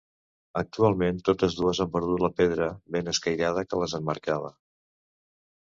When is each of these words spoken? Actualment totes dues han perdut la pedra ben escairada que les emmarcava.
Actualment 0.61 1.19
totes 1.27 1.57
dues 1.59 1.81
han 1.85 1.91
perdut 1.97 2.25
la 2.25 2.31
pedra 2.41 2.71
ben 2.97 3.13
escairada 3.15 3.67
que 3.71 3.85
les 3.85 3.97
emmarcava. 4.03 4.53